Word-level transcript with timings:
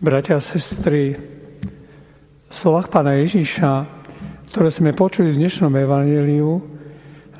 Bratia 0.00 0.36
a 0.36 0.40
sestry, 0.40 1.12
v 2.48 2.54
slovách 2.56 2.88
Pána 2.88 3.20
Ježíša, 3.20 3.84
ktoré 4.48 4.72
sme 4.72 4.96
počuli 4.96 5.28
v 5.28 5.44
dnešnom 5.44 5.76
evaníliu, 5.76 6.56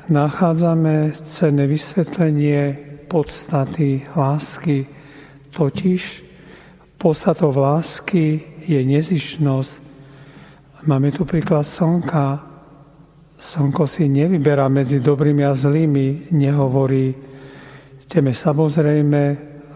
nachádzame 0.05 1.09
cenné 1.25 1.65
vysvetlenie 1.65 2.77
podstaty 3.09 4.05
lásky. 4.13 4.85
Totiž 5.49 6.21
podstatou 7.01 7.49
lásky 7.49 8.45
je 8.69 8.77
nezišnosť. 8.77 9.73
Máme 10.85 11.09
tu 11.09 11.25
príklad 11.25 11.65
slnka. 11.65 12.45
Slnko 13.41 13.89
si 13.89 14.05
nevyberá 14.05 14.69
medzi 14.69 15.01
dobrými 15.01 15.41
a 15.49 15.57
zlými, 15.57 16.29
nehovorí, 16.29 17.09
teme 18.05 18.37
samozrejme 18.37 19.21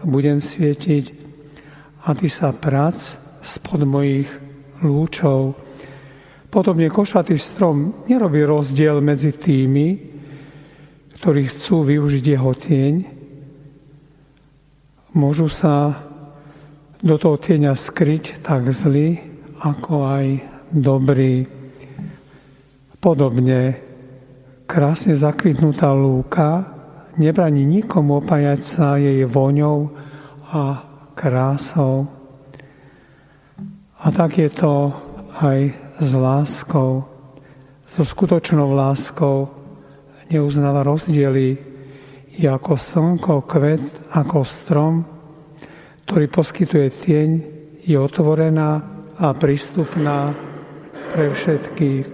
budem 0.06 0.38
svietiť 0.38 1.25
a 2.06 2.14
ty 2.14 2.30
sa 2.30 2.54
prac 2.54 2.94
spod 3.42 3.82
mojich 3.82 4.30
lúčov. 4.86 5.58
Podobne 6.46 6.86
košatý 6.86 7.34
strom 7.34 8.06
nerobí 8.06 8.46
rozdiel 8.46 9.02
medzi 9.02 9.34
tými, 9.34 9.98
ktorí 11.18 11.50
chcú 11.50 11.82
využiť 11.82 12.24
jeho 12.30 12.52
tieň. 12.54 12.94
Môžu 15.18 15.50
sa 15.50 16.06
do 17.02 17.16
toho 17.18 17.36
tieňa 17.36 17.74
skryť 17.74 18.46
tak 18.46 18.70
zlý, 18.70 19.18
ako 19.58 19.94
aj 20.06 20.26
dobrý. 20.70 21.44
Podobne 23.02 23.82
krásne 24.70 25.18
zakvitnutá 25.18 25.90
lúka 25.90 26.76
nebraní 27.16 27.64
nikomu 27.64 28.20
opájať 28.20 28.60
sa 28.62 28.86
jej 29.00 29.24
voňou 29.24 29.90
a 30.52 30.84
krásou. 31.16 32.04
A 33.96 34.12
tak 34.12 34.36
je 34.36 34.52
to 34.52 34.92
aj 35.40 35.72
s 35.96 36.10
láskou, 36.12 37.08
so 37.88 38.02
skutočnou 38.04 38.76
láskou. 38.76 39.48
Neuznáva 40.28 40.84
rozdiely, 40.84 41.56
je 42.36 42.44
ako 42.44 42.76
slnko, 42.76 43.48
kvet, 43.48 44.12
ako 44.12 44.44
strom, 44.44 44.94
ktorý 46.04 46.28
poskytuje 46.28 46.88
tieň, 46.92 47.30
je 47.88 47.96
otvorená 47.96 48.84
a 49.16 49.32
prístupná 49.32 50.36
pre 51.16 51.32
všetkých. 51.32 52.04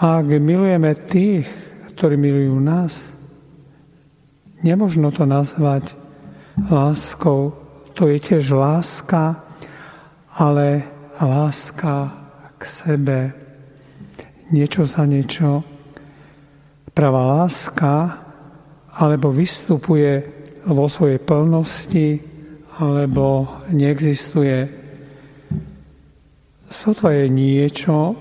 Ak 0.00 0.24
milujeme 0.24 0.96
tých, 0.96 1.44
ktorí 1.92 2.16
milujú 2.16 2.56
nás, 2.58 3.12
nemožno 4.64 5.12
to 5.12 5.28
nazvať 5.28 6.03
láskou. 6.70 7.54
To 7.94 8.10
je 8.10 8.18
tiež 8.18 8.54
láska, 8.54 9.38
ale 10.34 10.82
láska 11.20 12.10
k 12.58 12.62
sebe. 12.66 13.18
Niečo 14.50 14.86
za 14.86 15.06
niečo. 15.06 15.62
Pravá 16.94 17.42
láska 17.42 18.24
alebo 18.94 19.34
vystupuje 19.34 20.22
vo 20.70 20.86
svojej 20.86 21.18
plnosti, 21.18 22.08
alebo 22.78 23.46
neexistuje. 23.70 24.66
Sotva 26.70 27.10
je 27.14 27.26
niečo, 27.30 28.18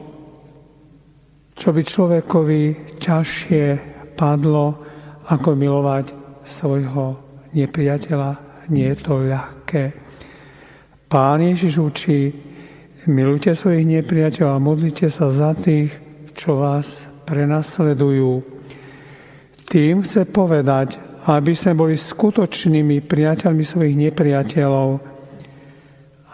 čo 1.54 1.70
by 1.74 1.82
človekovi 1.82 2.62
ťažšie 3.02 3.66
padlo, 4.14 4.78
ako 5.24 5.56
milovať 5.56 6.12
svojho 6.44 7.33
nepriateľa, 7.54 8.32
nie 8.70 8.90
je 8.90 8.98
to 8.98 9.14
ľahké. 9.24 9.84
Pán 11.10 11.46
Ježiš 11.46 11.74
učí, 11.78 12.22
milujte 13.06 13.54
svojich 13.54 13.86
nepriateľov 13.86 14.52
a 14.58 14.64
modlite 14.64 15.08
sa 15.14 15.30
za 15.30 15.54
tých, 15.54 15.94
čo 16.34 16.58
vás 16.58 17.06
prenasledujú. 17.30 18.42
Tým 19.70 20.02
chce 20.02 20.26
povedať, 20.26 20.98
aby 21.30 21.54
sme 21.56 21.78
boli 21.78 21.96
skutočnými 21.96 23.00
priateľmi 23.06 23.64
svojich 23.64 23.96
nepriateľov. 24.10 24.90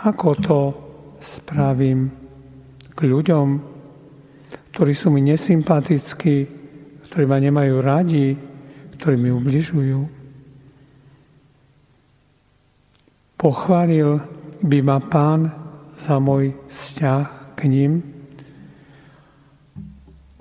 Ako 0.08 0.29
to 0.40 0.59
spravím 1.19 2.09
k 2.96 3.00
ľuďom, 3.03 3.47
ktorí 4.74 4.94
sú 4.96 5.12
mi 5.12 5.22
nesympatickí, 5.28 6.35
ktorí 7.09 7.24
ma 7.28 7.38
nemajú 7.38 7.75
radi, 7.84 8.34
ktorí 8.97 9.16
mi 9.19 9.29
ubližujú? 9.29 10.19
Pochválil 13.39 14.19
by 14.59 14.79
ma 14.83 15.00
pán 15.00 15.47
za 15.95 16.19
môj 16.19 16.51
vzťah 16.67 17.55
k 17.55 17.72
ním. 17.72 18.03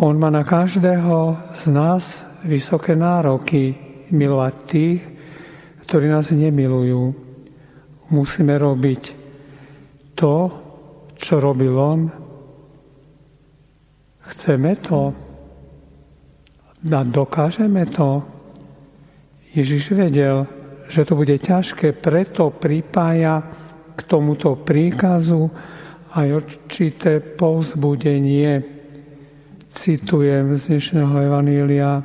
On 0.03 0.19
má 0.19 0.35
na 0.35 0.43
každého 0.43 1.39
z 1.55 1.63
nás 1.71 2.27
vysoké 2.43 2.99
nároky 2.99 3.75
milovať 4.11 4.55
tých, 4.67 5.01
ktorí 5.87 6.11
nás 6.11 6.35
nemilujú. 6.35 7.15
Musíme 8.11 8.59
robiť 8.59 9.03
to, 10.19 10.35
čo 11.15 11.39
robil 11.39 11.75
on. 11.79 12.01
Chceme 14.27 14.75
to 14.83 15.15
a 16.83 17.01
dokážeme 17.07 17.87
to. 17.91 18.23
Ježiš 19.55 19.95
vedel, 19.95 20.58
že 20.89 21.05
to 21.05 21.21
bude 21.21 21.37
ťažké, 21.37 21.93
preto 22.01 22.49
pripája 22.49 23.45
k 23.93 24.01
tomuto 24.09 24.57
príkazu 24.57 25.53
aj 26.17 26.27
určité 26.33 27.21
povzbudenie. 27.21 28.65
Citujem 29.69 30.57
z 30.57 30.63
dnešného 30.73 31.15
Evanília. 31.29 32.01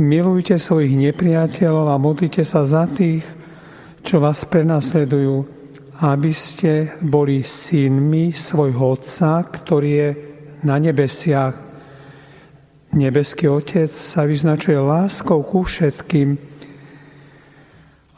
Milujte 0.00 0.56
svojich 0.56 0.96
nepriateľov 0.96 1.86
a 1.92 2.00
modlite 2.00 2.40
sa 2.40 2.64
za 2.64 2.88
tých, 2.88 3.20
čo 4.00 4.16
vás 4.16 4.48
prenasledujú, 4.48 5.36
aby 6.00 6.32
ste 6.32 6.96
boli 7.04 7.44
synmi 7.44 8.32
svojho 8.32 8.96
Otca, 8.96 9.44
ktorý 9.44 9.90
je 9.92 10.10
na 10.64 10.80
nebesiach. 10.80 11.52
Nebeský 12.96 13.46
Otec 13.52 13.92
sa 13.92 14.24
vyznačuje 14.24 14.80
láskou 14.80 15.44
ku 15.44 15.68
všetkým, 15.68 16.49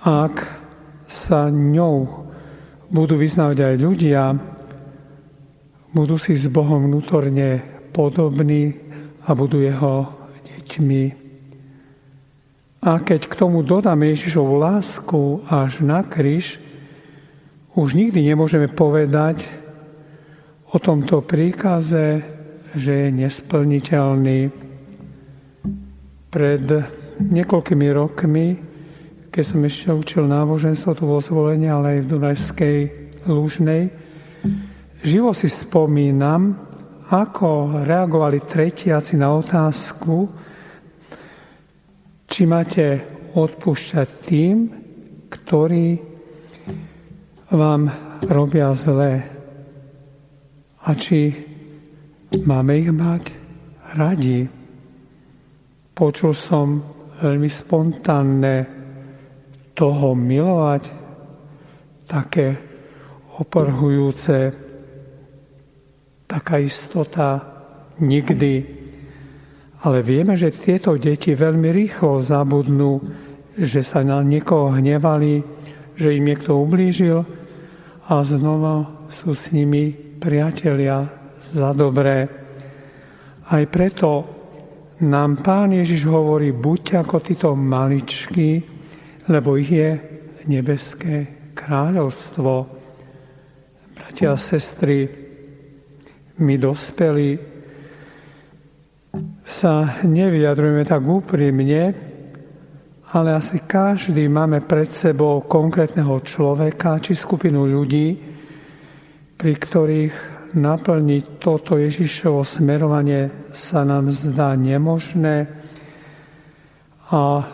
ak 0.02 0.34
sa 1.06 1.46
ňou 1.46 2.26
budú 2.90 3.14
vyznávať 3.14 3.58
aj 3.62 3.74
ľudia, 3.78 4.22
budú 5.94 6.18
si 6.18 6.34
s 6.34 6.50
Bohom 6.50 6.90
vnútorne 6.90 7.62
podobní 7.94 8.74
a 9.28 9.36
budú 9.36 9.62
jeho 9.62 10.10
deťmi. 10.42 11.04
A 12.82 12.98
keď 12.98 13.30
k 13.30 13.38
tomu 13.38 13.62
dodáme 13.62 14.10
Ježišovu 14.10 14.58
lásku 14.58 15.46
až 15.46 15.86
na 15.86 16.02
kríž, 16.02 16.58
už 17.78 17.94
nikdy 17.94 18.26
nemôžeme 18.26 18.66
povedať 18.66 19.46
o 20.74 20.82
tomto 20.82 21.22
príkaze, 21.22 22.26
že 22.74 22.92
je 23.06 23.08
nesplniteľný. 23.12 24.50
Pred 26.32 26.64
niekoľkými 27.22 27.88
rokmi 27.92 28.71
keď 29.32 29.44
som 29.48 29.64
ešte 29.64 29.88
učil 29.96 30.24
náboženstvo 30.28 30.92
tu 30.92 31.08
vo 31.08 31.16
zvolení, 31.16 31.64
ale 31.64 31.96
aj 31.96 32.00
v 32.04 32.10
Dunajskej 32.12 32.78
Lúžnej, 33.32 33.88
živo 35.00 35.32
si 35.32 35.48
spomínam, 35.48 36.52
ako 37.08 37.80
reagovali 37.88 38.44
tretiaci 38.44 39.16
na 39.16 39.32
otázku, 39.32 40.28
či 42.28 42.44
máte 42.44 43.00
odpúšťať 43.32 44.08
tým, 44.20 44.56
ktorí 45.32 45.96
vám 47.56 47.88
robia 48.28 48.76
zlé 48.76 49.24
a 50.84 50.92
či 50.92 51.32
máme 52.44 52.72
ich 52.76 52.92
mať 52.92 53.24
radi. 53.96 54.44
Počul 55.92 56.32
som 56.36 56.84
veľmi 57.20 57.48
spontánne 57.48 58.81
toho 59.72 60.12
milovať, 60.12 60.82
také 62.04 62.56
oprhujúce, 63.40 64.52
taká 66.28 66.60
istota 66.60 67.40
nikdy. 68.00 68.80
Ale 69.82 70.04
vieme, 70.04 70.38
že 70.38 70.54
tieto 70.54 70.94
deti 70.94 71.34
veľmi 71.34 71.72
rýchlo 71.72 72.22
zabudnú, 72.22 73.02
že 73.58 73.82
sa 73.82 74.04
na 74.06 74.22
niekoho 74.22 74.78
hnevali, 74.78 75.42
že 75.96 76.14
im 76.16 76.24
niekto 76.24 76.56
ublížil 76.56 77.24
a 78.08 78.14
znova 78.24 79.06
sú 79.10 79.36
s 79.36 79.50
nimi 79.52 79.92
priatelia 79.92 81.04
za 81.42 81.74
dobré. 81.74 82.28
Aj 83.52 83.62
preto 83.68 84.24
nám 85.02 85.42
Pán 85.42 85.74
Ježiš 85.74 86.06
hovorí, 86.06 86.54
buďte 86.54 87.02
ako 87.02 87.16
títo 87.18 87.48
maličky, 87.58 88.62
lebo 89.28 89.54
ich 89.58 89.70
je 89.70 89.90
nebeské 90.46 91.50
kráľovstvo. 91.54 92.66
bratia 93.94 94.34
a 94.34 94.36
sestry, 94.40 95.06
my 96.42 96.54
dospeli 96.58 97.38
sa 99.44 100.00
nevyjadrujeme 100.02 100.82
tak 100.88 101.02
úprimne, 101.04 101.82
ale 103.12 103.28
asi 103.36 103.60
každý 103.68 104.24
máme 104.26 104.64
pred 104.64 104.88
sebou 104.88 105.44
konkrétneho 105.44 106.24
človeka 106.24 106.96
či 106.98 107.12
skupinu 107.12 107.68
ľudí, 107.68 108.16
pri 109.36 109.52
ktorých 109.52 110.14
naplniť 110.56 111.24
toto 111.36 111.76
Ježišovo 111.76 112.40
smerovanie 112.44 113.52
sa 113.52 113.84
nám 113.84 114.08
zdá 114.12 114.56
nemožné 114.56 115.48
a 117.12 117.44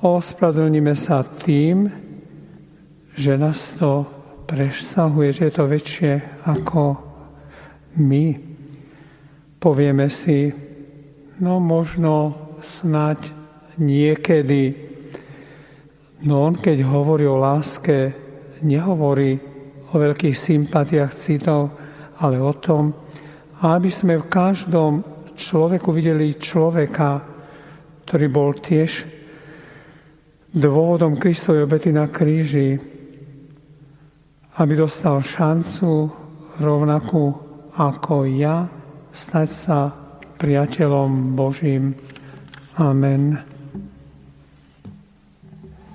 ospravedlníme 0.00 0.96
sa 0.96 1.24
tým, 1.24 1.88
že 3.16 3.36
nás 3.36 3.76
to 3.76 4.04
presahuje, 4.48 5.32
že 5.32 5.42
je 5.48 5.52
to 5.52 5.64
väčšie 5.68 6.12
ako 6.48 6.82
my. 8.00 8.26
Povieme 9.60 10.08
si, 10.08 10.48
no 11.44 11.60
možno 11.60 12.32
snať 12.60 13.20
niekedy 13.80 14.90
No 16.20 16.44
on, 16.44 16.60
keď 16.60 16.84
hovorí 16.84 17.24
o 17.24 17.40
láske, 17.40 18.12
nehovorí 18.60 19.40
o 19.88 19.94
veľkých 19.96 20.36
sympatiách 20.36 21.12
citov, 21.16 21.72
ale 22.20 22.36
o 22.36 22.52
tom, 22.60 22.92
aby 23.64 23.88
sme 23.88 24.20
v 24.20 24.28
každom 24.28 25.00
človeku 25.32 25.88
videli 25.88 26.36
človeka, 26.36 27.24
ktorý 28.04 28.26
bol 28.28 28.52
tiež 28.52 29.08
dôvodom 30.50 31.18
Kristovej 31.18 31.66
obety 31.66 31.90
na 31.94 32.10
kríži, 32.10 32.78
aby 34.58 34.72
dostal 34.74 35.22
šancu 35.22 36.10
rovnakú 36.58 37.24
ako 37.78 38.26
ja 38.26 38.66
stať 39.14 39.48
sa 39.48 39.78
priateľom 40.36 41.38
Božím. 41.38 41.94
Amen. 42.76 43.49